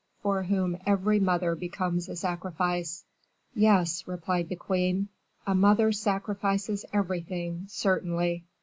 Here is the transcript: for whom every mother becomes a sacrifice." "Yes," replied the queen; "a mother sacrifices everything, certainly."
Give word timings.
for 0.23 0.41
whom 0.41 0.75
every 0.83 1.19
mother 1.19 1.53
becomes 1.53 2.09
a 2.09 2.15
sacrifice." 2.15 3.03
"Yes," 3.53 4.07
replied 4.07 4.49
the 4.49 4.55
queen; 4.55 5.09
"a 5.45 5.53
mother 5.53 5.91
sacrifices 5.91 6.83
everything, 6.91 7.65
certainly." 7.67 8.43